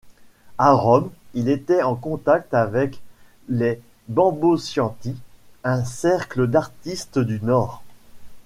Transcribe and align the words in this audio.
À 0.57 0.71
Rome, 0.71 1.11
il 1.35 1.47
était 1.47 1.83
en 1.83 1.93
contact 1.95 2.55
avec 2.55 2.99
les 3.49 3.79
Bamboccianti, 4.07 5.15
un 5.63 5.85
cercle 5.85 6.47
d’artistes 6.47 7.19
du 7.19 7.39
Nord. 7.43 7.83